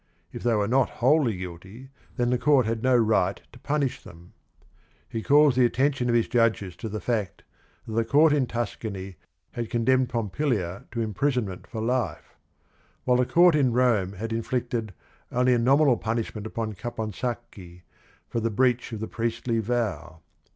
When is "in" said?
8.33-8.47, 13.53-13.73